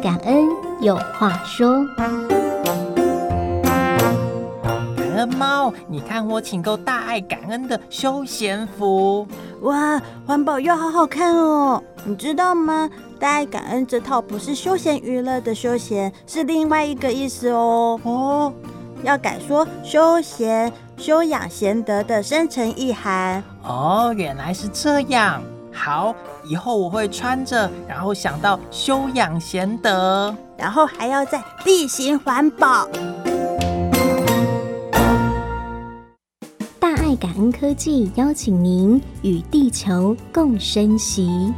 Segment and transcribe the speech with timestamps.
[0.00, 0.48] 感恩
[0.80, 1.86] 有话说。
[1.96, 2.10] 感
[5.14, 9.26] 恩猫，你看我请购大爱感恩的休闲服。
[9.60, 11.82] 哇，环保又好好看哦！
[12.04, 12.88] 你知道吗？
[13.18, 18.00] 大爱感恩这套不是休闲娱乐的休闲，是另外一个意思哦。
[18.04, 18.50] 哦，
[19.02, 23.44] 要改说休闲、修养贤德的深层意涵。
[23.62, 25.42] 哦，原来是这样。
[25.82, 32.86] 好，以后我会穿着，然后想到修养贤德，然后还要再例行环保。
[36.78, 41.50] 大爱感恩科技邀请您与地球共生息。